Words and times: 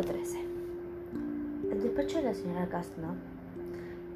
Capítulo 0.00 0.22
13 0.22 0.38
El 1.72 1.82
despacho 1.82 2.18
de 2.18 2.24
la 2.24 2.34
señora 2.34 2.68
Castno 2.68 3.16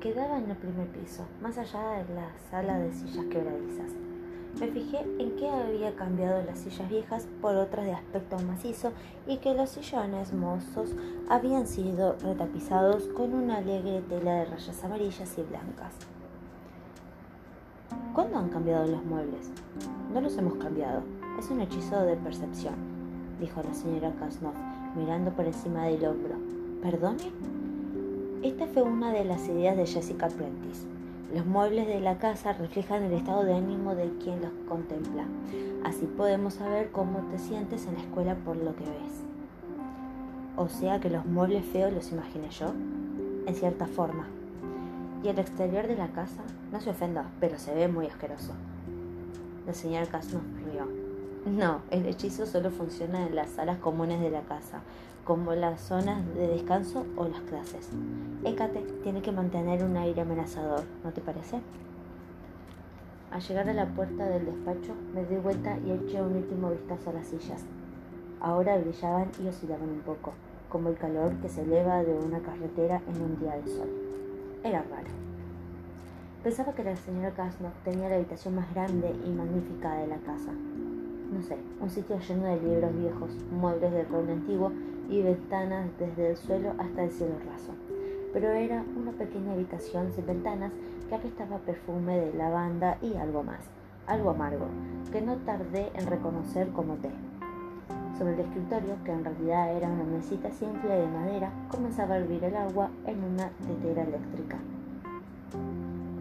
quedaba 0.01 0.39
en 0.39 0.51
el 0.51 0.57
primer 0.57 0.89
piso, 0.89 1.25
más 1.43 1.59
allá 1.59 2.05
de 2.05 2.15
la 2.15 2.31
sala 2.51 2.79
de 2.79 2.91
sillas 2.93 3.27
quebradizas. 3.27 3.93
Me 4.59 4.69
fijé 4.69 5.01
en 5.19 5.37
que 5.37 5.49
había 5.49 5.95
cambiado 5.95 6.43
las 6.45 6.61
sillas 6.61 6.89
viejas 6.89 7.29
por 7.43 7.57
otras 7.57 7.85
de 7.85 7.93
aspecto 7.93 8.39
macizo 8.39 8.93
y 9.27 9.39
que 9.39 9.55
los 9.55 9.71
sillones 9.71 10.33
mozos 10.33 10.95
habían 11.29 11.67
sido 11.67 12.17
retapizados 12.19 13.09
con 13.09 13.35
una 13.35 13.57
alegre 13.57 14.03
tela 14.09 14.37
de 14.37 14.45
rayas 14.47 14.85
amarillas 14.85 15.37
y 15.37 15.43
blancas. 15.43 15.95
¿Cuándo 18.15 18.39
han 18.39 18.49
cambiado 18.49 18.87
los 18.87 19.05
muebles? 19.05 19.51
No 20.13 20.21
los 20.23 20.37
hemos 20.39 20.55
cambiado. 20.55 21.03
Es 21.39 21.51
un 21.51 21.61
hechizo 21.61 22.03
de 22.05 22.17
percepción, 22.17 22.75
dijo 23.39 23.63
la 23.63 23.75
señora 23.75 24.15
Kasnov, 24.19 24.55
mirando 24.95 25.33
por 25.33 25.47
encima 25.47 25.85
del 25.85 26.05
hombro. 26.05 26.35
¿Perdone? 26.83 27.31
Esta 28.43 28.67
fue 28.67 28.83
una 28.83 29.13
de 29.13 29.25
las 29.25 29.49
ideas 29.49 29.77
de 29.77 29.87
Jessica 29.87 30.29
Prentice. 30.29 30.87
Los 31.35 31.47
muebles 31.47 31.87
de 31.87 32.01
la 32.01 32.19
casa 32.19 32.53
reflejan 32.53 33.03
el 33.03 33.13
estado 33.13 33.45
de 33.45 33.55
ánimo 33.55 33.95
de 33.95 34.13
quien 34.23 34.43
los 34.43 34.53
contempla. 34.69 35.25
Así 35.83 36.07
podemos 36.07 36.55
saber 36.55 36.91
cómo 36.93 37.21
te 37.31 37.39
sientes 37.39 37.87
en 37.87 37.95
la 37.95 38.01
escuela 38.01 38.37
por 38.37 38.57
lo 38.57 38.77
que 38.77 38.85
ves. 38.85 39.25
O 40.57 40.69
sea 40.69 41.01
que 41.01 41.11
los 41.11 41.27
muebles 41.27 41.65
feos 41.65 41.93
los 41.93 42.13
imaginé 42.13 42.51
yo, 42.51 42.73
en 43.47 43.55
cierta 43.55 43.87
forma. 43.87 44.29
Y 45.25 45.29
el 45.29 45.39
exterior 45.39 45.89
de 45.89 45.97
la 45.97 46.09
casa, 46.09 46.43
no 46.71 46.81
se 46.81 46.91
ofenda, 46.91 47.31
pero 47.41 47.59
se 47.59 47.75
ve 47.75 47.89
muy 47.89 48.07
asqueroso. 48.07 48.53
La 49.67 49.73
señora 49.73 50.07
Casno 50.07 50.41
rió. 50.71 51.04
No, 51.47 51.83
el 51.91 52.07
hechizo 52.07 52.47
solo 52.47 52.71
funciona 52.71 53.27
en 53.27 53.35
las 53.35 53.51
salas 53.51 53.77
comunes 53.77 54.19
de 54.19 54.31
la 54.31 54.41
casa, 54.41 54.81
como 55.27 55.55
las 55.55 55.79
zonas 55.79 56.25
de 56.35 56.49
descanso 56.49 57.05
o 57.17 57.29
las 57.29 57.43
clases. 57.43 57.91
Hécate 58.45 58.81
tiene 59.03 59.21
que 59.21 59.31
mantener 59.31 59.85
un 59.85 59.95
aire 59.99 60.23
amenazador, 60.23 60.85
¿no 61.05 61.13
te 61.13 61.21
parece? 61.21 61.61
Al 63.31 63.43
llegar 63.43 63.69
a 63.69 63.75
la 63.75 63.87
puerta 63.87 64.27
del 64.27 64.47
despacho, 64.47 64.95
me 65.13 65.27
di 65.27 65.37
vuelta 65.37 65.77
y 65.85 65.91
eché 65.91 66.23
un 66.23 66.35
último 66.35 66.71
vistazo 66.71 67.11
a 67.11 67.13
las 67.13 67.27
sillas. 67.27 67.63
Ahora 68.41 68.79
brillaban 68.79 69.31
y 69.43 69.47
oscilaban 69.47 69.91
un 69.91 70.01
poco, 70.01 70.33
como 70.71 70.89
el 70.89 70.97
calor 70.97 71.35
que 71.43 71.51
se 71.51 71.61
eleva 71.61 72.03
de 72.05 72.15
una 72.15 72.39
carretera 72.39 73.03
en 73.07 73.23
un 73.23 73.39
día 73.39 73.57
de 73.57 73.67
sol. 73.67 73.89
Era 74.63 74.83
raro. 74.83 75.09
Pensaba 76.43 76.73
que 76.73 76.85
la 76.85 76.97
señora 76.97 77.33
Casno 77.33 77.69
tenía 77.85 78.09
la 78.09 78.17
habitación 78.17 78.55
más 78.55 78.73
grande 78.73 79.15
y 79.27 79.29
magnífica 79.29 79.95
de 79.97 80.07
la 80.07 80.17
casa. 80.19 80.53
No 81.35 81.43
sé, 81.43 81.57
un 81.81 81.91
sitio 81.91 82.17
lleno 82.21 82.45
de 82.45 82.61
libros 82.61 82.97
viejos, 82.97 83.31
muebles 83.51 83.91
de 83.91 84.05
roble 84.05 84.35
antiguo 84.35 84.71
y 85.11 85.21
ventanas 85.21 85.89
desde 85.99 86.31
el 86.31 86.37
suelo 86.37 86.75
hasta 86.79 87.03
el 87.03 87.11
cielo 87.11 87.35
raso. 87.45 87.73
Pero 88.33 88.51
era 88.51 88.85
una 88.97 89.11
pequeña 89.11 89.53
habitación 89.53 90.13
sin 90.13 90.27
ventanas 90.27 90.71
que 91.09 91.15
apestaba 91.17 91.59
perfume 91.59 92.21
de 92.21 92.35
lavanda 92.35 92.99
y 93.03 93.17
algo 93.17 93.43
más, 93.43 93.59
algo 94.07 94.31
amargo, 94.31 94.67
que 95.11 95.23
no 95.23 95.35
tardé 95.39 95.91
en 95.95 96.07
reconocer 96.07 96.69
como 96.69 96.95
té. 96.95 97.11
Sobre 98.17 98.35
el 98.35 98.41
escritorio, 98.41 98.95
que 99.05 99.11
en 99.11 99.25
realidad 99.25 99.77
era 99.77 99.89
una 99.89 100.05
mesita 100.05 100.53
simple 100.53 100.95
de 100.95 101.09
madera, 101.09 101.51
comenzaba 101.69 102.15
a 102.15 102.19
hervir 102.19 102.45
el 102.45 102.55
agua 102.55 102.91
en 103.07 103.25
una 103.25 103.49
tetera 103.67 104.05
eléctrica. 104.05 104.59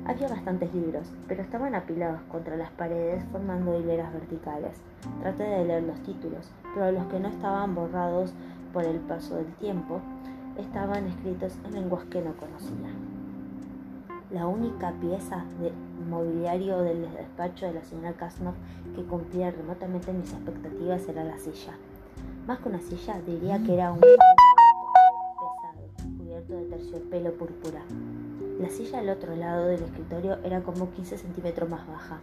Había 0.06 0.28
bastantes 0.28 0.74
libros, 0.74 1.08
pero 1.30 1.44
estaban 1.44 1.76
apilados 1.76 2.20
contra 2.30 2.58
las 2.58 2.70
paredes 2.72 3.24
formando 3.32 3.80
hileras 3.80 4.12
verticales. 4.12 4.76
Traté 5.22 5.44
de 5.44 5.64
leer 5.64 5.84
los 5.84 5.98
títulos, 6.04 6.52
pero 6.74 6.92
los 6.92 7.06
que 7.08 7.22
no 7.22 7.30
estaban 7.30 7.74
borrados 7.74 8.34
por 8.74 8.84
el 8.84 9.00
paso 9.00 9.36
del 9.36 9.54
tiempo 9.56 10.02
estaban 10.58 11.08
escritos 11.08 11.58
en 11.66 11.74
lenguas 11.74 12.04
que 12.06 12.22
no 12.22 12.34
conocía. 12.36 12.92
La 14.30 14.46
única 14.46 14.92
pieza 15.00 15.46
de 15.62 15.72
mobiliario 16.10 16.82
del 16.82 17.10
despacho 17.14 17.68
de 17.68 17.74
la 17.76 17.84
señora 17.86 18.14
Kasnov 18.14 18.56
que 18.96 19.04
cumplía 19.04 19.52
remotamente 19.52 20.12
mis 20.12 20.34
expectativas 20.34 21.08
era 21.08 21.24
la 21.24 21.38
silla. 21.38 21.74
Más 22.46 22.60
que 22.60 22.68
una 22.68 22.82
silla, 22.82 23.22
diría 23.26 23.58
que 23.64 23.76
era 23.76 23.94
un 23.94 24.02
pesado, 24.02 24.18
cubierto 26.18 26.54
de 26.56 26.66
terciopelo 26.66 27.32
púrpura. 27.36 27.80
La 28.64 28.70
silla 28.70 29.00
al 29.00 29.10
otro 29.10 29.36
lado 29.36 29.66
del 29.66 29.84
escritorio 29.84 30.38
era 30.46 30.62
como 30.62 30.90
15 30.90 31.18
centímetros 31.18 31.70
más 31.70 31.86
baja. 31.86 32.20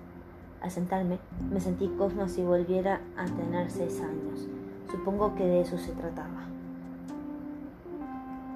Al 0.63 0.71
sentarme, 0.71 1.19
me 1.53 1.61
sentí 1.61 1.87
como 1.99 2.29
si 2.29 2.43
volviera 2.43 3.03
a 3.15 3.27
tener 3.27 3.71
seis 3.71 4.01
años. 4.01 4.49
Supongo 4.91 5.35
que 5.35 5.45
de 5.45 5.61
eso 5.61 5.77
se 5.77 5.93
trataba. 5.93 6.47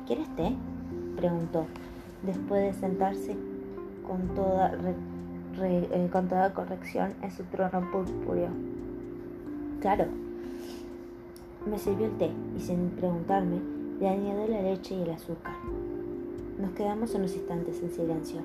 ¿Quieres 0.06 0.34
té? 0.34 0.56
preguntó, 1.18 1.66
después 2.22 2.62
de 2.62 2.72
sentarse 2.72 3.36
con 4.06 4.34
toda, 4.34 4.72
eh, 5.60 6.08
con 6.10 6.26
toda 6.28 6.54
corrección 6.54 7.12
en 7.20 7.30
su 7.32 7.42
trono 7.44 7.86
purpúreo. 7.92 8.48
Claro. 9.82 10.06
Me 11.66 11.78
sirvió 11.78 12.06
el 12.06 12.16
té 12.16 12.30
y 12.56 12.60
sin 12.60 12.88
preguntarme 12.92 13.60
le 14.00 14.08
añadió 14.08 14.48
la 14.48 14.62
leche 14.62 14.94
y 14.94 15.02
el 15.02 15.10
azúcar. 15.10 15.52
Nos 16.64 16.72
quedamos 16.72 17.14
unos 17.14 17.34
instantes 17.34 17.82
en 17.82 17.90
silencio. 17.90 18.40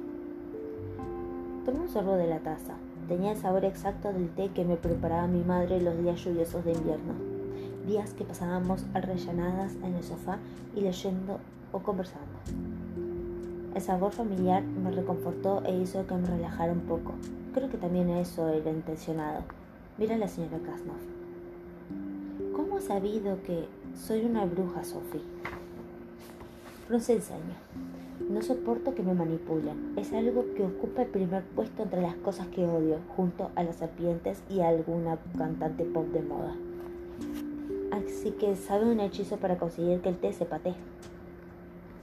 Tomé 1.63 1.79
un 1.79 1.87
sorbo 1.87 2.17
de 2.17 2.27
la 2.27 2.39
taza. 2.39 2.73
Tenía 3.07 3.31
el 3.31 3.37
sabor 3.37 3.63
exacto 3.63 4.11
del 4.11 4.27
té 4.31 4.49
que 4.53 4.65
me 4.65 4.75
preparaba 4.75 5.25
mi 5.25 5.41
madre 5.41 5.79
los 5.79 5.97
días 5.97 6.21
lluviosos 6.25 6.65
de 6.65 6.73
invierno. 6.73 7.13
Días 7.87 8.13
que 8.13 8.25
pasábamos 8.25 8.85
arrellanadas 8.93 9.75
en 9.85 9.93
el 9.93 10.03
sofá 10.03 10.37
y 10.75 10.81
leyendo 10.81 11.39
o 11.71 11.79
conversando. 11.79 12.27
El 13.73 13.81
sabor 13.81 14.11
familiar 14.11 14.63
me 14.63 14.91
reconfortó 14.91 15.63
e 15.63 15.77
hizo 15.77 16.05
que 16.05 16.15
me 16.15 16.27
relajara 16.27 16.73
un 16.73 16.81
poco. 16.81 17.13
Creo 17.53 17.69
que 17.69 17.77
también 17.77 18.09
eso 18.09 18.49
era 18.49 18.69
intencionado. 18.69 19.43
Mira 19.97 20.15
a 20.15 20.17
la 20.17 20.27
señora 20.27 20.57
Kasnov. 20.57 20.99
¿Cómo 22.53 22.79
ha 22.79 22.81
sabido 22.81 23.41
que 23.43 23.69
soy 23.95 24.25
una 24.25 24.43
bruja, 24.43 24.83
Sophie? 24.83 25.21
se 26.99 27.13
enseña. 27.13 27.55
No 28.27 28.41
soporto 28.41 28.93
que 28.93 29.01
me 29.01 29.13
manipulen. 29.13 29.93
Es 29.95 30.11
algo 30.13 30.45
que 30.55 30.63
ocupa 30.63 31.03
el 31.03 31.07
primer 31.07 31.43
puesto 31.43 31.83
entre 31.83 32.01
las 32.01 32.15
cosas 32.15 32.47
que 32.47 32.65
odio, 32.65 32.97
junto 33.15 33.49
a 33.55 33.63
las 33.63 33.77
serpientes 33.77 34.43
y 34.49 34.59
a 34.59 34.69
alguna 34.69 35.17
cantante 35.37 35.85
pop 35.85 36.05
de 36.07 36.21
moda. 36.21 36.55
Así 37.91 38.31
que 38.31 38.55
sabe 38.55 38.91
un 38.91 38.99
hechizo 38.99 39.37
para 39.37 39.57
conseguir 39.57 40.01
que 40.01 40.09
el 40.09 40.17
té 40.17 40.33
se 40.33 40.45
patee. 40.45 40.75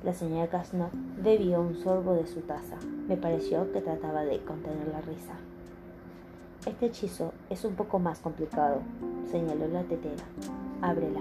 La 0.04 0.15
señora 0.15 0.49
Casno 0.49 0.91
bebió 1.22 1.60
un 1.60 1.75
sorbo 1.77 2.15
de 2.15 2.27
su 2.27 2.41
taza. 2.41 2.77
Me 3.09 3.16
pareció 3.16 3.72
que 3.72 3.81
trataba 3.81 4.25
de 4.25 4.38
contener 4.41 4.88
la 4.88 5.00
risa. 5.00 5.34
Este 6.66 6.87
hechizo 6.87 7.33
es 7.50 7.65
un 7.65 7.75
poco 7.75 7.98
más 7.98 8.21
complicado, 8.21 8.81
señaló 9.31 9.69
la 9.69 9.83
tetera. 9.84 10.25
Ábrela. 10.81 11.21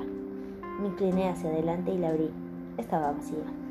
Me 0.80 0.88
incliné 0.88 1.30
hacia 1.30 1.50
adelante 1.50 1.94
y 1.94 1.98
la 1.98 2.10
abrí. 2.10 2.32
Estaba 2.78 3.12
vacía. 3.12 3.65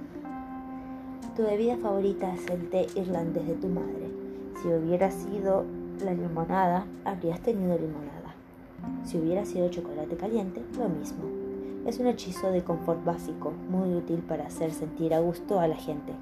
Tu 1.37 1.43
bebida 1.43 1.77
favorita 1.77 2.33
es 2.33 2.47
el 2.47 2.69
té 2.71 2.87
irlandés 2.95 3.45
de 3.49 3.55
tu 3.55 3.67
madre. 3.67 4.09
Si 4.63 4.69
hubiera 4.69 5.11
sido 5.11 5.65
la 6.05 6.15
limonada, 6.15 6.87
habrías 7.05 7.41
tenido 7.41 7.77
limonada. 7.77 8.37
Si 9.05 9.19
hubiera 9.19 9.45
sido 9.45 9.69
chocolate 9.69 10.17
caliente, 10.17 10.63
lo 10.79 10.89
mismo. 10.89 11.25
Es 11.89 11.99
un 11.99 12.07
hechizo 12.07 12.53
de 12.53 12.63
confort 12.63 13.05
básico, 13.05 13.53
muy 13.69 13.97
útil 13.97 14.21
para 14.21 14.47
hacer 14.47 14.73
sentir 14.73 15.13
a 15.13 15.19
gusto 15.19 15.59
a 15.59 15.67
la 15.67 15.75
gente. 15.75 16.13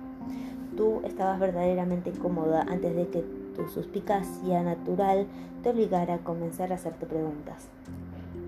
Tú 0.79 1.03
estabas 1.05 1.39
verdaderamente 1.39 2.11
cómoda 2.13 2.63
antes 2.63 2.97
de 2.97 3.09
que 3.09 3.23
tu 3.55 3.69
suspicacia 3.69 4.63
natural 4.63 5.27
te 5.63 5.69
obligara 5.69 6.15
a 6.15 6.25
comenzar 6.25 6.73
a 6.73 6.77
hacerte 6.77 7.05
preguntas. 7.05 7.69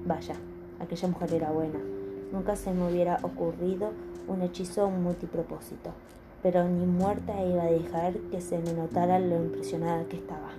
Vaya, 0.07 0.37
aquella 0.81 1.09
mujer 1.09 1.35
era 1.35 1.51
buena. 1.51 1.81
Nunca 2.33 2.57
se 2.57 2.73
me 2.73 2.91
hubiera 2.91 3.19
ocurrido 3.23 3.91
un 4.29 4.41
hechizo 4.41 4.89
multipropósito 4.89 5.91
pero 6.45 6.69
ni 6.69 6.85
muerta 6.85 7.43
iba 7.43 7.63
a 7.63 7.71
dejar 7.71 8.13
que 8.31 8.43
se 8.43 8.59
me 8.59 8.75
notara 8.75 9.19
lo 9.19 9.37
impresionada 9.37 10.05
que 10.05 10.19
estaba. 10.19 10.51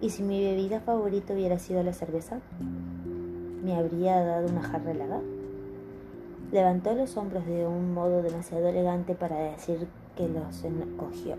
¿Y 0.00 0.08
si 0.08 0.22
mi 0.22 0.42
bebida 0.42 0.80
favorita 0.80 1.34
hubiera 1.34 1.58
sido 1.58 1.82
la 1.82 1.92
cerveza? 1.92 2.38
¿Me 3.62 3.76
habría 3.76 4.18
dado 4.24 4.48
una 4.48 4.62
jarra 4.62 4.92
helada? 4.92 5.20
Levantó 6.52 6.94
los 6.94 7.18
hombros 7.18 7.44
de 7.44 7.66
un 7.66 7.92
modo 7.92 8.22
demasiado 8.22 8.66
elegante 8.68 9.14
para 9.14 9.36
decir 9.36 9.86
que 10.16 10.26
los 10.26 10.64
encogió. 10.64 11.36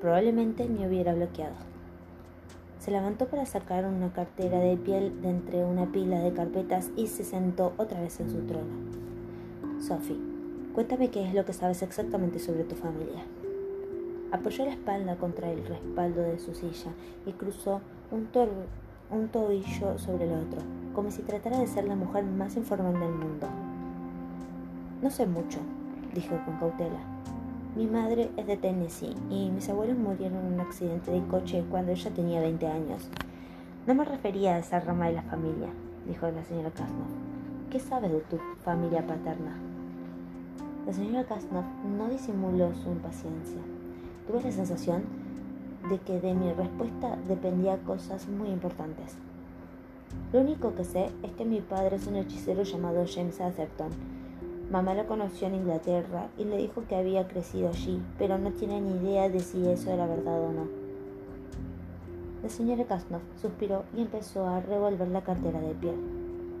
Probablemente 0.00 0.68
me 0.68 0.88
hubiera 0.88 1.14
bloqueado. 1.14 1.54
Se 2.80 2.90
levantó 2.90 3.26
para 3.26 3.46
sacar 3.46 3.84
una 3.84 4.12
cartera 4.12 4.58
de 4.58 4.76
piel 4.76 5.22
de 5.22 5.30
entre 5.30 5.64
una 5.64 5.86
pila 5.92 6.18
de 6.18 6.32
carpetas 6.32 6.90
y 6.96 7.06
se 7.06 7.22
sentó 7.22 7.72
otra 7.76 8.00
vez 8.00 8.18
en 8.18 8.30
su 8.30 8.40
trono. 8.46 8.74
Sophie, 9.80 10.27
Cuéntame 10.78 11.10
qué 11.10 11.26
es 11.26 11.34
lo 11.34 11.44
que 11.44 11.52
sabes 11.52 11.82
exactamente 11.82 12.38
sobre 12.38 12.62
tu 12.62 12.76
familia. 12.76 13.24
Apoyó 14.30 14.64
la 14.64 14.70
espalda 14.70 15.16
contra 15.16 15.50
el 15.50 15.66
respaldo 15.66 16.22
de 16.22 16.38
su 16.38 16.54
silla 16.54 16.92
y 17.26 17.32
cruzó 17.32 17.80
un 18.12 18.28
un 19.10 19.26
tobillo 19.26 19.98
sobre 19.98 20.26
el 20.26 20.34
otro, 20.34 20.60
como 20.94 21.10
si 21.10 21.22
tratara 21.22 21.58
de 21.58 21.66
ser 21.66 21.82
la 21.88 21.96
mujer 21.96 22.22
más 22.22 22.54
informal 22.54 22.92
del 22.92 23.10
mundo. 23.10 23.48
No 25.02 25.10
sé 25.10 25.26
mucho, 25.26 25.58
dijo 26.14 26.38
con 26.44 26.58
cautela. 26.58 27.00
Mi 27.74 27.88
madre 27.88 28.30
es 28.36 28.46
de 28.46 28.56
Tennessee 28.56 29.16
y 29.30 29.50
mis 29.50 29.68
abuelos 29.68 29.98
murieron 29.98 30.38
en 30.46 30.52
un 30.52 30.60
accidente 30.60 31.10
de 31.10 31.26
coche 31.26 31.64
cuando 31.68 31.90
ella 31.90 32.12
tenía 32.12 32.40
20 32.40 32.68
años. 32.68 33.10
No 33.84 33.96
me 33.96 34.04
refería 34.04 34.54
a 34.54 34.58
esa 34.60 34.78
rama 34.78 35.08
de 35.08 35.14
la 35.14 35.22
familia, 35.22 35.70
dijo 36.06 36.30
la 36.30 36.44
señora 36.44 36.70
Kasnov. 36.70 37.08
¿Qué 37.68 37.80
sabes 37.80 38.12
de 38.12 38.20
tu 38.20 38.38
familia 38.62 39.04
paterna? 39.04 39.67
La 40.88 40.94
señora 40.94 41.26
Kasnov 41.26 41.64
no 41.98 42.08
disimuló 42.08 42.74
su 42.74 42.88
impaciencia. 42.88 43.60
Tuve 44.26 44.42
la 44.42 44.50
sensación 44.50 45.02
de 45.90 45.98
que 45.98 46.18
de 46.18 46.32
mi 46.32 46.50
respuesta 46.50 47.18
dependía 47.28 47.76
cosas 47.84 48.26
muy 48.26 48.48
importantes. 48.48 49.16
Lo 50.32 50.40
único 50.40 50.74
que 50.74 50.84
sé 50.84 51.10
es 51.22 51.30
que 51.32 51.44
mi 51.44 51.60
padre 51.60 51.96
es 51.96 52.06
un 52.06 52.16
hechicero 52.16 52.62
llamado 52.62 53.04
James 53.06 53.38
Atherton. 53.38 53.90
Mamá 54.70 54.94
lo 54.94 55.06
conoció 55.06 55.48
en 55.48 55.56
Inglaterra 55.56 56.28
y 56.38 56.44
le 56.44 56.56
dijo 56.56 56.82
que 56.88 56.96
había 56.96 57.28
crecido 57.28 57.68
allí, 57.68 58.00
pero 58.16 58.38
no 58.38 58.52
tiene 58.52 58.80
ni 58.80 58.92
idea 58.92 59.28
de 59.28 59.40
si 59.40 59.68
eso 59.68 59.90
era 59.90 60.06
verdad 60.06 60.40
o 60.40 60.52
no. 60.52 60.68
La 62.42 62.48
señora 62.48 62.84
Kasnov 62.84 63.20
suspiró 63.42 63.84
y 63.94 64.00
empezó 64.00 64.46
a 64.46 64.60
revolver 64.60 65.08
la 65.08 65.20
cartera 65.20 65.60
de 65.60 65.74
piel. 65.74 65.96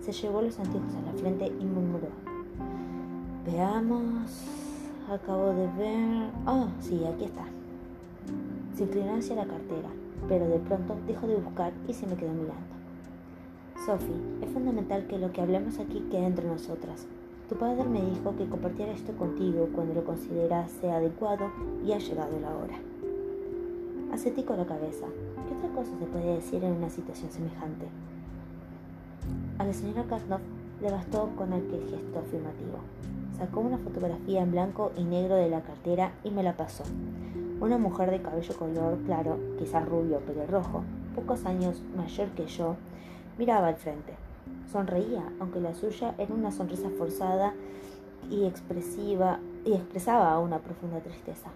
Se 0.02 0.12
llevó 0.12 0.42
los 0.42 0.58
anteojos 0.58 0.94
a 0.96 1.12
la 1.12 1.18
frente 1.18 1.46
y 1.46 1.64
murmuró. 1.64 2.27
Veamos. 3.50 4.44
Acabo 5.10 5.54
de 5.54 5.66
ver. 5.78 6.30
Oh, 6.46 6.66
sí, 6.80 7.02
aquí 7.06 7.24
está. 7.24 7.44
Se 8.76 8.82
inclinó 8.82 9.14
hacia 9.14 9.36
la 9.36 9.46
cartera, 9.46 9.88
pero 10.28 10.46
de 10.48 10.58
pronto 10.58 10.96
dejó 11.06 11.26
de 11.26 11.36
buscar 11.36 11.72
y 11.88 11.94
se 11.94 12.06
me 12.06 12.14
quedó 12.14 12.30
mirando. 12.30 12.76
Sophie, 13.86 14.20
es 14.42 14.50
fundamental 14.50 15.06
que 15.06 15.18
lo 15.18 15.32
que 15.32 15.40
hablemos 15.40 15.78
aquí 15.78 16.00
quede 16.10 16.26
entre 16.26 16.46
nosotras. 16.46 17.06
Tu 17.48 17.56
padre 17.56 17.84
me 17.84 18.02
dijo 18.02 18.36
que 18.36 18.46
compartiera 18.46 18.92
esto 18.92 19.12
contigo 19.12 19.70
cuando 19.74 19.94
lo 19.94 20.04
considerase 20.04 20.90
adecuado 20.90 21.50
y 21.86 21.92
ha 21.92 21.98
llegado 21.98 22.38
la 22.40 22.54
hora. 22.54 22.78
Asentí 24.12 24.42
con 24.42 24.58
la 24.58 24.66
cabeza. 24.66 25.06
¿Qué 25.48 25.54
otra 25.54 25.70
cosa 25.74 25.98
se 25.98 26.04
puede 26.04 26.34
decir 26.34 26.62
en 26.62 26.72
una 26.72 26.90
situación 26.90 27.30
semejante? 27.30 27.86
A 29.56 29.64
la 29.64 29.72
señora 29.72 30.04
Karnov 30.04 30.40
le 30.82 30.90
bastó 30.90 31.30
con 31.34 31.54
aquel 31.54 31.80
gesto 31.88 32.18
afirmativo. 32.18 32.78
Sacó 33.38 33.60
una 33.60 33.78
fotografía 33.78 34.42
en 34.42 34.50
blanco 34.50 34.90
y 34.96 35.04
negro 35.04 35.36
de 35.36 35.48
la 35.48 35.60
cartera 35.60 36.10
y 36.24 36.30
me 36.30 36.42
la 36.42 36.56
pasó. 36.56 36.82
Una 37.60 37.78
mujer 37.78 38.10
de 38.10 38.20
cabello 38.20 38.56
color 38.56 38.98
claro, 39.06 39.38
quizás 39.58 39.88
rubio 39.88 40.20
pero 40.26 40.44
rojo, 40.46 40.82
pocos 41.14 41.44
años 41.46 41.80
mayor 41.96 42.28
que 42.30 42.46
yo, 42.46 42.74
miraba 43.38 43.68
al 43.68 43.76
frente. 43.76 44.14
Sonreía, 44.72 45.22
aunque 45.38 45.60
la 45.60 45.74
suya 45.74 46.16
era 46.18 46.34
una 46.34 46.50
sonrisa 46.50 46.90
forzada 46.98 47.54
y 48.28 48.44
expresiva 48.44 49.38
y 49.64 49.72
expresaba 49.74 50.36
una 50.40 50.58
profunda 50.58 50.98
tristeza. 50.98 51.50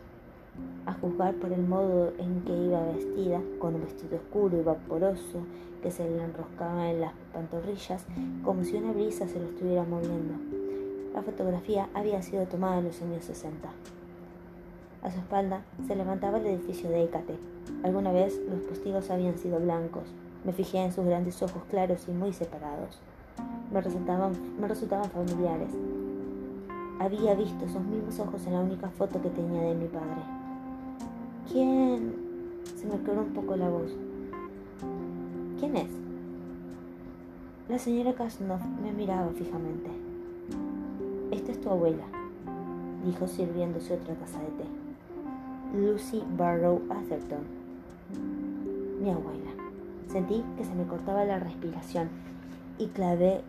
A 0.87 0.93
juzgar 0.93 1.34
por 1.34 1.52
el 1.52 1.62
modo 1.62 2.12
en 2.19 2.43
que 2.43 2.56
iba 2.56 2.93
vestida, 2.93 3.40
con 3.58 3.75
un 3.75 3.82
vestido 3.82 4.19
oscuro 4.19 4.56
y 4.56 4.62
vaporoso 4.62 5.40
que 5.82 5.90
se 5.90 6.08
le 6.08 6.23
enroscaba 6.23 6.90
en 6.90 7.00
las 7.00 7.12
pantorrillas, 7.32 8.05
como 8.44 8.62
si 8.62 8.76
una 8.76 8.93
brisa 8.93 9.26
se 9.26 9.40
lo 9.40 9.46
estuviera 9.46 9.82
moviendo. 9.82 10.61
La 11.14 11.22
fotografía 11.22 11.88
había 11.94 12.22
sido 12.22 12.46
tomada 12.46 12.78
en 12.78 12.86
los 12.86 13.02
años 13.02 13.24
60. 13.24 13.68
A 15.02 15.10
su 15.10 15.18
espalda 15.18 15.62
se 15.86 15.96
levantaba 15.96 16.38
el 16.38 16.46
edificio 16.46 16.88
de 16.88 17.04
Écate. 17.04 17.34
Alguna 17.82 18.12
vez 18.12 18.40
los 18.48 18.60
postigos 18.60 19.10
habían 19.10 19.36
sido 19.36 19.60
blancos, 19.60 20.04
me 20.44 20.52
fijé 20.52 20.78
en 20.78 20.92
sus 20.92 21.04
grandes 21.04 21.40
ojos 21.42 21.62
claros 21.70 22.08
y 22.08 22.10
muy 22.10 22.32
separados. 22.32 22.98
Me 23.72 23.80
resultaban, 23.80 24.32
me 24.60 24.66
resultaban 24.66 25.08
familiares. 25.10 25.70
Había 26.98 27.34
visto 27.34 27.64
esos 27.64 27.82
mismos 27.82 28.18
ojos 28.18 28.44
en 28.46 28.54
la 28.54 28.60
única 28.60 28.88
foto 28.90 29.22
que 29.22 29.30
tenía 29.30 29.62
de 29.62 29.74
mi 29.74 29.86
padre. 29.86 30.22
¿Quién? 31.50 32.14
Se 32.76 32.86
me 32.86 33.00
quebró 33.02 33.20
un 33.22 33.34
poco 33.34 33.54
la 33.56 33.68
voz. 33.68 33.92
¿Quién 35.60 35.76
es? 35.76 35.90
La 37.68 37.78
señora 37.78 38.14
Kasnov 38.14 38.60
me 38.82 38.92
miraba 38.92 39.30
fijamente. 39.30 40.01
Esta 41.32 41.50
es 41.50 41.62
tu 41.62 41.70
abuela, 41.70 42.05
dijo 43.06 43.26
sirviéndose 43.26 43.94
otra 43.94 44.14
taza 44.14 44.38
de 44.38 44.49
té. 44.49 44.64
Lucy 45.75 46.23
Barrow 46.37 46.82
Atherton. 46.90 47.40
Mi 49.00 49.08
abuela. 49.08 49.50
Sentí 50.08 50.44
que 50.58 50.64
se 50.67 50.75
me 50.75 50.84
cortaba 50.84 51.25
la 51.25 51.38
respiración 51.38 52.11
y 52.79 52.88
clavé 52.88 53.40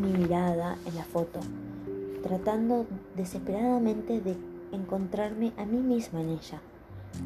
mi 0.00 0.12
mirada 0.12 0.76
en 0.86 0.96
la 0.96 1.04
foto, 1.04 1.38
tratando 2.24 2.84
desesperadamente 3.16 4.20
de 4.20 4.36
encontrarme 4.72 5.52
a 5.56 5.64
mí 5.66 5.78
misma 5.78 6.20
en 6.22 6.30
ella. 6.30 6.60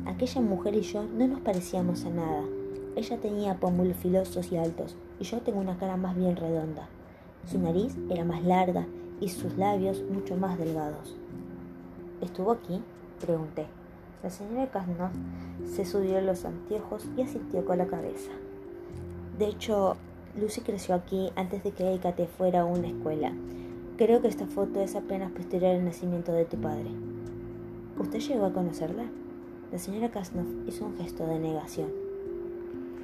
Aquella 0.04 0.42
mujer 0.42 0.74
y 0.74 0.82
yo 0.82 1.02
no 1.02 1.26
nos 1.26 1.40
parecíamos 1.40 2.04
a 2.04 2.10
nada. 2.10 2.42
Ella 2.94 3.16
tenía 3.16 3.54
pómulos 3.54 3.96
filosos 3.96 4.52
y 4.52 4.58
altos, 4.58 4.96
y 5.18 5.24
yo 5.24 5.40
tengo 5.40 5.60
una 5.60 5.78
cara 5.78 5.96
más 5.96 6.14
bien 6.14 6.36
redonda. 6.36 6.90
Su 7.50 7.58
nariz 7.58 7.96
era 8.10 8.26
más 8.26 8.44
larga 8.44 8.86
y 9.22 9.28
sus 9.28 9.56
labios 9.56 10.02
mucho 10.10 10.36
más 10.36 10.58
delgados. 10.58 11.14
¿Estuvo 12.20 12.50
aquí? 12.50 12.82
pregunté. 13.20 13.66
La 14.20 14.30
señora 14.30 14.68
Kasnov 14.68 15.10
se 15.64 15.84
subió 15.84 16.20
los 16.20 16.44
anteojos 16.44 17.06
y 17.16 17.22
asintió 17.22 17.64
con 17.64 17.78
la 17.78 17.86
cabeza. 17.86 18.32
De 19.38 19.46
hecho, 19.46 19.96
Lucy 20.34 20.60
creció 20.62 20.96
aquí 20.96 21.30
antes 21.36 21.62
de 21.62 21.70
que 21.70 21.94
Ekate 21.94 22.26
fuera 22.26 22.64
una 22.64 22.88
escuela. 22.88 23.32
Creo 23.96 24.20
que 24.20 24.28
esta 24.28 24.46
foto 24.46 24.80
es 24.80 24.96
apenas 24.96 25.30
posterior 25.30 25.76
al 25.76 25.84
nacimiento 25.84 26.32
de 26.32 26.44
tu 26.44 26.56
padre. 26.56 26.90
¿Usted 28.00 28.18
llegó 28.18 28.46
a 28.46 28.52
conocerla? 28.52 29.04
La 29.70 29.78
señora 29.78 30.10
Kasnov 30.10 30.66
hizo 30.66 30.84
un 30.84 30.96
gesto 30.96 31.26
de 31.28 31.38
negación. 31.38 31.92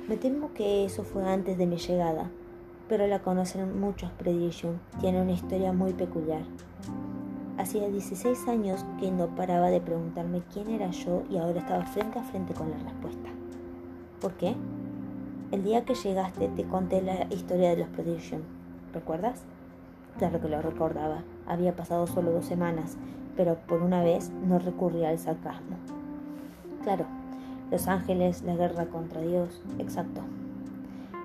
Me 0.09 0.17
temo 0.17 0.53
que 0.53 0.85
eso 0.85 1.05
fue 1.05 1.25
antes 1.25 1.59
de 1.59 1.67
mi 1.67 1.76
llegada, 1.76 2.29
pero 2.88 3.06
la 3.06 3.20
conocen 3.20 3.79
muchos 3.79 4.11
Predigium. 4.12 4.79
Tiene 5.00 5.20
una 5.20 5.32
historia 5.32 5.73
muy 5.73 5.93
peculiar. 5.93 6.43
Hacía 7.58 7.88
16 7.88 8.49
años 8.49 8.87
que 8.99 9.11
no 9.11 9.35
paraba 9.35 9.69
de 9.69 9.81
preguntarme 9.81 10.43
quién 10.52 10.70
era 10.70 10.90
yo 10.90 11.23
y 11.29 11.38
ahora 11.38 11.61
estaba 11.61 11.85
frente 11.85 12.19
a 12.19 12.23
frente 12.23 12.55
con 12.55 12.70
la 12.70 12.79
respuesta. 12.79 13.29
¿Por 14.20 14.32
qué? 14.34 14.55
El 15.51 15.65
día 15.65 15.84
que 15.84 15.94
llegaste 15.94 16.48
te 16.48 16.65
conté 16.65 17.03
la 17.03 17.27
historia 17.31 17.70
de 17.70 17.79
los 17.79 17.89
Prodigium. 17.89 18.43
¿Recuerdas? 18.93 19.43
Claro 20.19 20.41
que 20.41 20.48
lo 20.48 20.62
recordaba. 20.62 21.22
Había 21.46 21.77
pasado 21.77 22.06
solo 22.06 22.32
dos 22.32 22.44
semanas, 22.44 22.96
pero 23.36 23.56
por 23.67 23.82
una 23.82 24.03
vez 24.03 24.31
no 24.46 24.58
recurría 24.58 25.10
al 25.10 25.19
sarcasmo. 25.19 25.77
Claro, 26.82 27.06
los 27.70 27.86
ángeles, 27.86 28.43
la 28.43 28.56
guerra 28.56 28.86
contra 28.86 29.20
Dios, 29.20 29.62
exacto. 29.79 30.22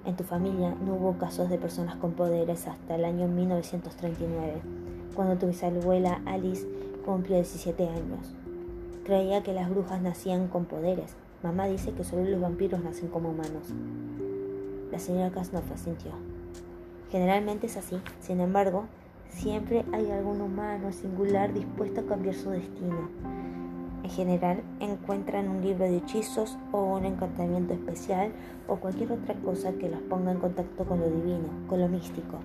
En 0.06 0.18
tu 0.18 0.24
familia 0.26 0.76
no 0.86 0.96
hubo 0.96 1.18
casos 1.18 1.50
de 1.50 1.58
personas 1.58 1.96
con 1.96 2.12
poderes 2.12 2.68
hasta 2.68 2.96
el 2.96 3.06
año 3.06 3.28
1939 3.28 4.62
cuando 5.16 5.38
tu 5.38 5.48
bisabuela 5.48 6.22
Alice 6.26 6.68
cumplió 7.06 7.38
17 7.38 7.88
años. 7.88 8.36
Creía 9.06 9.44
que 9.44 9.54
las 9.54 9.70
brujas 9.70 10.02
nacían 10.02 10.48
con 10.48 10.66
poderes. 10.66 11.16
Mamá 11.42 11.68
dice 11.68 11.92
que 11.92 12.04
solo 12.04 12.26
los 12.26 12.42
vampiros 12.42 12.84
nacen 12.84 13.08
como 13.08 13.30
humanos. 13.30 13.74
La 14.92 15.00
señora 15.00 15.32
Kasnov 15.32 15.64
asintió. 15.74 16.12
Generalmente 17.10 17.68
es 17.68 17.78
así. 17.78 18.02
Sin 18.20 18.42
embargo, 18.42 18.86
siempre 19.30 19.86
hay 19.94 20.10
algún 20.12 20.42
humano 20.42 20.92
singular 20.92 21.54
dispuesto 21.54 22.02
a 22.02 22.06
cambiar 22.06 22.36
su 22.36 22.50
destino. 22.50 23.10
En 24.04 24.10
general, 24.10 24.62
encuentran 24.82 25.48
un 25.48 25.62
libro 25.62 25.86
de 25.86 25.98
hechizos 25.98 26.58
o 26.74 26.98
un 26.98 27.06
encantamiento 27.06 27.74
especial 27.74 28.32
o 28.68 28.76
cualquier 28.76 29.14
otra 29.14 29.34
cosa 29.36 29.72
que 29.74 29.90
los 29.90 30.02
ponga 30.02 30.34
en 30.34 30.40
contacto 30.40 30.84
con 30.84 31.00
lo 31.00 31.10
divino, 31.10 31.48
con 31.70 31.80
lo 31.80 31.88
místico, 31.88 32.40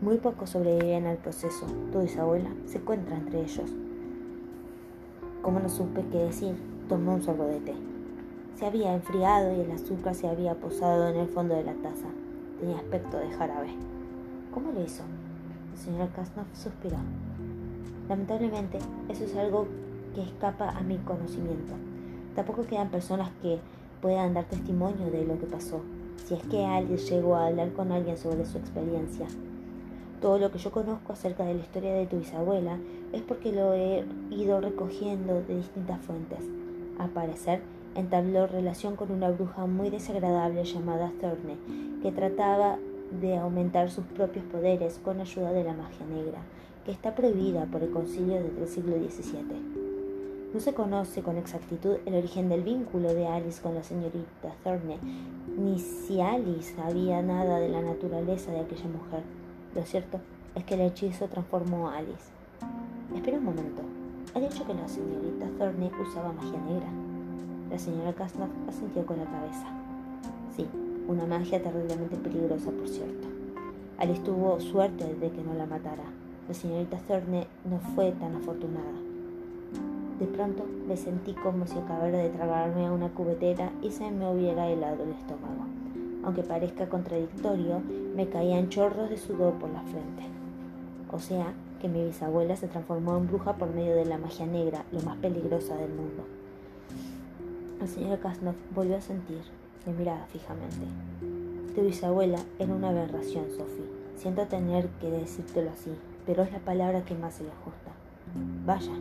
muy 0.00 0.18
pocos 0.18 0.50
sobreviven 0.50 1.06
al 1.06 1.16
proceso. 1.16 1.66
Tu 1.92 2.00
bisabuela 2.00 2.50
se 2.66 2.78
encuentra 2.78 3.16
entre 3.16 3.40
ellos. 3.40 3.70
Como 5.42 5.60
no 5.60 5.68
supe 5.68 6.04
qué 6.10 6.18
decir, 6.18 6.56
tomé 6.88 7.10
un 7.10 7.22
sorbo 7.22 7.44
de 7.44 7.60
té. 7.60 7.74
Se 8.56 8.66
había 8.66 8.92
enfriado 8.92 9.56
y 9.56 9.60
el 9.60 9.70
azúcar 9.70 10.14
se 10.14 10.28
había 10.28 10.54
posado 10.54 11.08
en 11.08 11.16
el 11.16 11.28
fondo 11.28 11.54
de 11.54 11.64
la 11.64 11.74
taza. 11.74 12.08
Tenía 12.58 12.76
aspecto 12.76 13.16
de 13.18 13.30
jarabe. 13.30 13.68
¿Cómo 14.52 14.72
lo 14.72 14.82
hizo? 14.82 15.04
El 15.72 15.78
señor 15.78 16.08
Kasnov 16.10 16.46
suspiró. 16.52 16.96
Lamentablemente, 18.08 18.78
eso 19.08 19.24
es 19.24 19.36
algo 19.36 19.66
escapa 20.22 20.70
a 20.70 20.80
mi 20.82 20.98
conocimiento. 20.98 21.74
Tampoco 22.34 22.66
quedan 22.66 22.90
personas 22.90 23.30
que 23.42 23.58
puedan 24.00 24.34
dar 24.34 24.44
testimonio 24.44 25.10
de 25.10 25.24
lo 25.24 25.38
que 25.38 25.46
pasó, 25.46 25.80
si 26.24 26.34
es 26.34 26.42
que 26.44 26.64
alguien 26.64 26.98
llegó 26.98 27.36
a 27.36 27.46
hablar 27.46 27.72
con 27.72 27.92
alguien 27.92 28.16
sobre 28.16 28.44
su 28.44 28.58
experiencia. 28.58 29.26
Todo 30.20 30.38
lo 30.38 30.50
que 30.50 30.58
yo 30.58 30.70
conozco 30.70 31.12
acerca 31.12 31.44
de 31.44 31.54
la 31.54 31.60
historia 31.60 31.92
de 31.92 32.06
tu 32.06 32.18
bisabuela 32.18 32.78
es 33.12 33.22
porque 33.22 33.52
lo 33.52 33.74
he 33.74 34.04
ido 34.30 34.60
recogiendo 34.60 35.42
de 35.42 35.56
distintas 35.56 36.00
fuentes. 36.00 36.40
Al 36.98 37.10
parecer, 37.10 37.60
entabló 37.94 38.46
relación 38.46 38.96
con 38.96 39.10
una 39.10 39.30
bruja 39.30 39.66
muy 39.66 39.90
desagradable 39.90 40.64
llamada 40.64 41.12
Thorne, 41.20 41.56
que 42.02 42.12
trataba 42.12 42.78
de 43.20 43.36
aumentar 43.36 43.90
sus 43.90 44.04
propios 44.04 44.44
poderes 44.46 45.00
con 45.04 45.20
ayuda 45.20 45.52
de 45.52 45.64
la 45.64 45.74
magia 45.74 46.06
negra, 46.06 46.40
que 46.84 46.92
está 46.92 47.14
prohibida 47.14 47.66
por 47.66 47.82
el 47.82 47.90
concilio 47.90 48.42
del 48.42 48.68
siglo 48.68 48.96
XVII. 48.96 49.75
No 50.54 50.60
se 50.60 50.74
conoce 50.74 51.22
con 51.22 51.36
exactitud 51.36 51.96
el 52.06 52.14
origen 52.14 52.48
del 52.48 52.62
vínculo 52.62 53.12
de 53.12 53.26
Alice 53.26 53.60
con 53.60 53.74
la 53.74 53.82
señorita 53.82 54.54
Thorne, 54.62 54.98
ni 55.58 55.78
si 55.78 56.20
Alice 56.20 56.74
sabía 56.76 57.20
nada 57.20 57.58
de 57.58 57.68
la 57.68 57.82
naturaleza 57.82 58.52
de 58.52 58.60
aquella 58.60 58.86
mujer. 58.86 59.22
Lo 59.74 59.82
cierto 59.84 60.20
es 60.54 60.64
que 60.64 60.74
el 60.74 60.82
hechizo 60.82 61.26
transformó 61.26 61.88
a 61.88 61.98
Alice. 61.98 62.30
Espera 63.14 63.38
un 63.38 63.44
momento. 63.44 63.82
¿Ha 64.34 64.40
dicho 64.40 64.64
que 64.64 64.74
la 64.74 64.88
señorita 64.88 65.46
Thorne 65.58 65.90
usaba 66.00 66.32
magia 66.32 66.60
negra? 66.60 66.88
La 67.70 67.78
señora 67.78 68.14
Casnoff 68.14 68.50
asintió 68.68 69.04
con 69.04 69.18
la 69.18 69.24
cabeza. 69.24 69.66
Sí, 70.56 70.66
una 71.08 71.26
magia 71.26 71.62
terriblemente 71.62 72.16
peligrosa, 72.16 72.70
por 72.70 72.88
cierto. 72.88 73.28
Alice 73.98 74.22
tuvo 74.22 74.60
suerte 74.60 75.12
de 75.14 75.30
que 75.30 75.42
no 75.42 75.54
la 75.54 75.66
matara. 75.66 76.04
La 76.48 76.54
señorita 76.54 76.98
Thorne 77.08 77.48
no 77.68 77.78
fue 77.94 78.12
tan 78.12 78.36
afortunada. 78.36 79.05
De 80.18 80.26
pronto 80.26 80.64
me 80.88 80.96
sentí 80.96 81.34
como 81.34 81.66
si 81.66 81.78
acabara 81.78 82.18
de 82.18 82.30
tragarme 82.30 82.86
a 82.86 82.92
una 82.92 83.10
cubetera 83.10 83.70
y 83.82 83.90
se 83.90 84.10
me 84.10 84.30
hubiera 84.30 84.66
helado 84.68 85.04
el 85.04 85.10
estómago. 85.10 85.66
Aunque 86.24 86.42
parezca 86.42 86.88
contradictorio, 86.88 87.82
me 88.14 88.28
caían 88.28 88.70
chorros 88.70 89.10
de 89.10 89.18
sudor 89.18 89.54
por 89.54 89.68
la 89.70 89.82
frente. 89.82 90.24
O 91.12 91.18
sea, 91.18 91.52
que 91.80 91.88
mi 91.88 92.04
bisabuela 92.04 92.56
se 92.56 92.68
transformó 92.68 93.16
en 93.18 93.26
bruja 93.26 93.56
por 93.56 93.74
medio 93.74 93.94
de 93.94 94.06
la 94.06 94.16
magia 94.16 94.46
negra, 94.46 94.84
lo 94.90 95.02
más 95.02 95.18
peligrosa 95.18 95.76
del 95.76 95.90
mundo. 95.90 96.24
El 97.80 97.88
señor 97.88 98.18
Kasnov 98.18 98.54
volvió 98.74 98.96
a 98.96 99.00
sentir, 99.02 99.42
me 99.86 99.92
miraba 99.92 100.24
fijamente. 100.26 100.86
Tu 101.74 101.82
bisabuela 101.82 102.38
era 102.58 102.74
una 102.74 102.88
aberración, 102.88 103.44
Sophie. 103.50 103.84
Siento 104.16 104.46
tener 104.46 104.88
que 105.00 105.10
decírtelo 105.10 105.70
así, 105.70 105.92
pero 106.24 106.42
es 106.42 106.50
la 106.50 106.58
palabra 106.60 107.04
que 107.04 107.14
más 107.14 107.34
se 107.34 107.44
le 107.44 107.50
ajusta. 107.50 107.92
Vaya, 108.64 108.92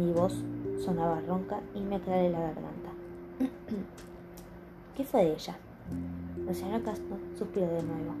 mi 0.00 0.12
voz 0.12 0.34
sonaba 0.82 1.20
ronca 1.20 1.60
y 1.74 1.80
me 1.80 1.96
aclaré 1.96 2.30
la 2.30 2.40
garganta. 2.40 2.90
¿Qué 4.96 5.04
fue 5.04 5.24
de 5.24 5.32
ella? 5.34 5.56
La 6.46 6.54
señora 6.54 6.80
Castro 6.80 7.18
suspiró 7.38 7.66
de 7.66 7.82
nuevo. 7.82 8.14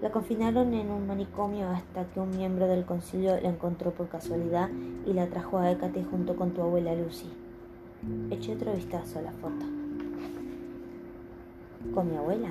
La 0.00 0.10
confinaron 0.10 0.72
en 0.72 0.90
un 0.90 1.06
manicomio 1.06 1.68
hasta 1.68 2.06
que 2.06 2.20
un 2.20 2.30
miembro 2.30 2.66
del 2.66 2.86
concilio 2.86 3.38
la 3.40 3.50
encontró 3.50 3.90
por 3.92 4.08
casualidad 4.08 4.70
y 5.06 5.12
la 5.12 5.26
trajo 5.26 5.58
a 5.58 5.70
Hécate 5.70 6.04
junto 6.04 6.36
con 6.36 6.52
tu 6.52 6.62
abuela 6.62 6.94
Lucy. 6.94 7.30
Eché 8.30 8.54
otro 8.54 8.72
vistazo 8.72 9.18
a 9.18 9.22
la 9.22 9.32
foto. 9.32 9.66
¿Con 11.94 12.10
mi 12.10 12.16
abuela? 12.16 12.48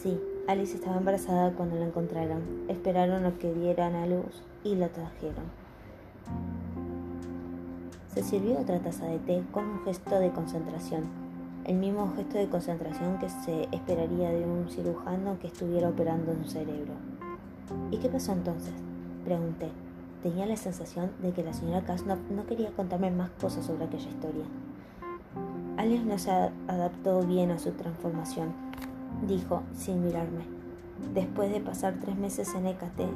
Sí, 0.00 0.18
Alice 0.48 0.74
estaba 0.74 0.96
embarazada 0.96 1.52
cuando 1.52 1.76
la 1.76 1.86
encontraron. 1.86 2.42
Esperaron 2.68 3.26
a 3.26 3.38
que 3.38 3.52
dieran 3.52 3.94
a 3.94 4.06
luz 4.06 4.42
y 4.64 4.74
la 4.74 4.88
trajeron. 4.88 5.61
Se 8.14 8.22
sirvió 8.22 8.60
otra 8.60 8.78
taza 8.78 9.06
de 9.06 9.18
té 9.20 9.42
con 9.52 9.64
un 9.64 9.84
gesto 9.84 10.18
de 10.18 10.30
concentración, 10.32 11.04
el 11.64 11.76
mismo 11.76 12.12
gesto 12.14 12.36
de 12.36 12.46
concentración 12.50 13.18
que 13.18 13.30
se 13.30 13.68
esperaría 13.72 14.28
de 14.28 14.44
un 14.44 14.68
cirujano 14.68 15.38
que 15.38 15.46
estuviera 15.46 15.88
operando 15.88 16.32
un 16.32 16.44
cerebro. 16.44 16.92
¿Y 17.90 17.96
qué 17.96 18.10
pasó 18.10 18.32
entonces? 18.32 18.74
Pregunté. 19.24 19.70
Tenía 20.22 20.44
la 20.44 20.58
sensación 20.58 21.10
de 21.22 21.32
que 21.32 21.42
la 21.42 21.54
señora 21.54 21.86
Kasnov 21.86 22.18
no 22.30 22.44
quería 22.44 22.70
contarme 22.72 23.10
más 23.10 23.30
cosas 23.40 23.64
sobre 23.64 23.86
aquella 23.86 24.10
historia. 24.10 24.44
Alice 25.78 26.04
no 26.04 26.18
se 26.18 26.30
adaptó 26.68 27.22
bien 27.22 27.50
a 27.50 27.58
su 27.58 27.70
transformación, 27.70 28.52
dijo 29.26 29.62
sin 29.74 30.04
mirarme. 30.04 30.44
Después 31.14 31.50
de 31.50 31.60
pasar 31.60 31.94
tres 31.98 32.16
meses 32.16 32.54
en 32.54 32.66
Hécate, 32.66 33.06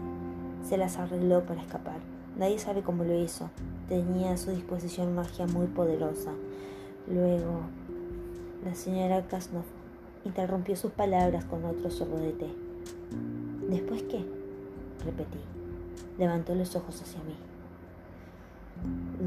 se 0.63 0.79
las 0.79 0.97
arregló 0.97 1.45
para 1.45 1.61
escapar. 1.61 1.99
Nadie 2.39 2.59
sabe 2.59 2.81
cómo 2.83 3.05
lo 3.05 3.15
hizo. 3.15 3.51
Tenía 3.89 4.33
a 4.33 4.37
su 4.37 4.51
disposición 4.51 5.15
magia 5.15 5.47
muy 5.47 5.69
poderosa. 5.69 6.33
Luego, 7.07 7.61
la 8.65 8.75
señora 8.75 9.25
Kasnov 9.29 9.63
interrumpió 10.25 10.75
sus 10.75 10.91
palabras 10.91 11.45
con 11.45 11.65
otro 11.65 11.89
sorbo 11.93 12.19
de 12.19 12.33
té. 12.33 12.49
¿Después 13.71 14.03
qué? 14.03 14.25
Repetí. 15.05 15.39
Levantó 16.19 16.57
los 16.57 16.75
ojos 16.75 17.01
hacia 17.01 17.21
mí. 17.23 17.37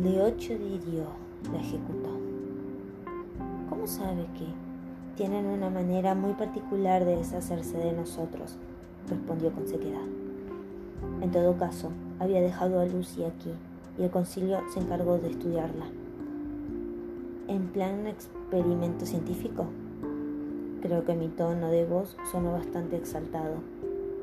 Leocho 0.04 0.58
Didio 0.58 1.06
la 1.54 1.62
ejecutó. 1.62 2.10
¿Cómo 3.70 3.88
sabe 3.88 4.26
que? 4.38 4.46
Tienen 5.16 5.46
una 5.46 5.70
manera 5.70 6.16
muy 6.16 6.34
particular 6.34 7.06
de 7.06 7.16
deshacerse 7.16 7.78
de 7.78 7.94
nosotros, 7.94 8.58
respondió 9.10 9.54
con 9.54 9.66
sequedad. 9.70 10.06
En 11.22 11.32
todo 11.32 11.58
caso, 11.58 11.92
había 12.20 12.42
dejado 12.42 12.82
a 12.82 12.86
Lucy 12.86 13.24
aquí 13.24 13.54
y 14.00 14.04
el 14.04 14.10
concilio 14.10 14.62
se 14.74 14.80
encargó 14.80 15.18
de 15.18 15.30
estudiarla. 15.30 15.86
¿En 17.48 17.68
plan 17.68 18.08
experimento 18.08 19.06
científico? 19.06 19.66
Creo 20.82 21.04
que 21.04 21.14
mi 21.14 21.28
tono 21.28 21.70
de 21.70 21.86
voz 21.86 22.16
sonó 22.32 22.54
bastante 22.54 22.96
exaltado, 22.96 23.56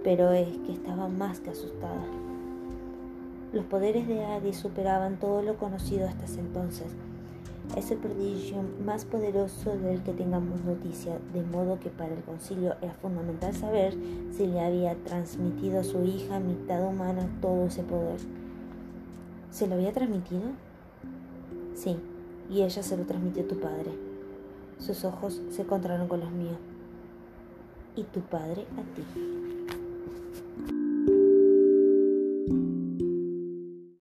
pero 0.02 0.32
es 0.32 0.48
que 0.58 0.72
estaba 0.72 1.08
más 1.08 1.40
que 1.40 1.50
asustada. 1.50 2.06
Los 3.52 3.64
poderes 3.66 4.08
de 4.08 4.24
Adi 4.24 4.52
superaban 4.54 5.18
todo 5.18 5.42
lo 5.42 5.56
conocido 5.56 6.08
hasta 6.08 6.24
entonces 6.40 6.94
es 7.74 7.90
el 7.90 7.98
prodigio 7.98 8.58
más 8.84 9.04
poderoso 9.04 9.76
del 9.76 10.02
que 10.02 10.12
tengamos 10.12 10.64
noticia, 10.64 11.18
de 11.34 11.42
modo 11.42 11.78
que 11.80 11.90
para 11.90 12.14
el 12.14 12.22
concilio 12.22 12.74
era 12.80 12.94
fundamental 12.94 13.54
saber 13.54 13.94
si 14.30 14.46
le 14.46 14.60
había 14.60 14.94
transmitido 15.04 15.80
a 15.80 15.84
su 15.84 16.04
hija 16.04 16.38
mitad 16.38 16.86
humana 16.86 17.28
todo 17.42 17.66
ese 17.66 17.82
poder. 17.82 18.20
¿Se 19.56 19.66
lo 19.66 19.76
había 19.76 19.90
transmitido? 19.90 20.42
Sí, 21.74 21.96
y 22.50 22.60
ella 22.60 22.82
se 22.82 22.94
lo 22.94 23.04
transmitió 23.04 23.42
a 23.42 23.48
tu 23.48 23.58
padre. 23.58 23.90
Sus 24.78 25.02
ojos 25.02 25.40
se 25.48 25.62
encontraron 25.62 26.08
con 26.08 26.20
los 26.20 26.30
míos. 26.30 26.58
Y 27.96 28.02
tu 28.02 28.20
padre 28.20 28.66
a 28.76 28.82
ti. 28.94 29.55